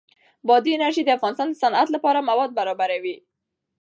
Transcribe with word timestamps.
بادي 0.47 0.71
انرژي 0.75 1.01
د 1.05 1.09
افغانستان 1.17 1.47
د 1.51 1.55
صنعت 1.63 1.87
لپاره 1.95 2.25
مواد 2.29 2.49
برابروي. 2.59 3.15